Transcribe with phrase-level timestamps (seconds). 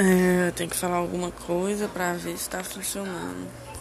[0.00, 3.48] É, tenho que falar alguma coisa para ver se está funcionando.